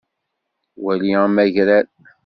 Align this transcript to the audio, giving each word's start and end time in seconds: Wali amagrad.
Wali 0.83 1.09
amagrad. 1.23 1.87